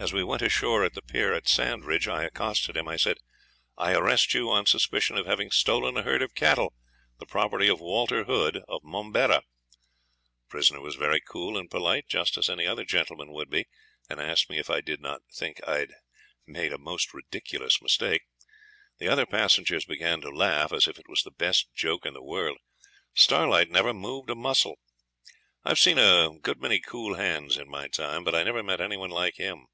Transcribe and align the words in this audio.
As 0.00 0.12
we 0.12 0.22
went 0.22 0.42
ashore 0.42 0.84
at 0.84 0.94
the 0.94 1.02
pier 1.02 1.34
at 1.34 1.48
Sandridge 1.48 2.06
I 2.06 2.22
accosted 2.22 2.76
him. 2.76 2.86
I 2.86 2.94
said, 2.94 3.16
"I 3.76 3.94
arrest 3.94 4.32
you 4.32 4.48
on 4.48 4.64
suspicion 4.64 5.16
of 5.16 5.26
having 5.26 5.50
stolen 5.50 5.96
a 5.96 6.04
herd 6.04 6.22
of 6.22 6.36
cattle, 6.36 6.72
the 7.18 7.26
property 7.26 7.66
of 7.66 7.80
Walter 7.80 8.22
Hood, 8.22 8.62
of 8.68 8.84
Momberah." 8.84 9.42
Prisoner 10.48 10.80
was 10.80 10.94
very 10.94 11.20
cool 11.20 11.58
and 11.58 11.68
polite, 11.68 12.06
just 12.06 12.38
as 12.38 12.48
any 12.48 12.64
other 12.64 12.84
gentleman 12.84 13.32
would 13.32 13.50
be, 13.50 13.66
and 14.08 14.20
asked 14.20 14.48
me 14.48 14.58
if 14.60 14.70
I 14.70 14.80
did 14.80 15.00
not 15.00 15.22
think 15.34 15.60
I'd 15.66 15.94
made 16.46 16.72
a 16.72 16.78
most 16.78 17.12
ridiculous 17.12 17.82
mistake. 17.82 18.22
The 18.98 19.08
other 19.08 19.26
passengers 19.26 19.84
began 19.84 20.20
to 20.20 20.30
laugh, 20.30 20.72
as 20.72 20.86
if 20.86 21.00
it 21.00 21.08
was 21.08 21.22
the 21.24 21.32
best 21.32 21.74
joke 21.74 22.06
in 22.06 22.14
the 22.14 22.22
world. 22.22 22.58
Starlight 23.14 23.68
never 23.68 23.92
moved 23.92 24.30
a 24.30 24.36
muscle. 24.36 24.78
I've 25.64 25.80
seen 25.80 25.98
a 25.98 26.38
good 26.40 26.60
many 26.60 26.78
cool 26.78 27.14
hands 27.14 27.56
in 27.56 27.68
my 27.68 27.88
time, 27.88 28.22
but 28.22 28.36
I 28.36 28.44
never 28.44 28.62
met 28.62 28.80
any 28.80 28.96
one 28.96 29.10
like 29.10 29.34
him. 29.38 29.66